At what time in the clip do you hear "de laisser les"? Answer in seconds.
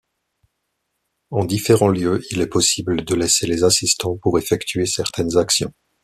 3.05-3.63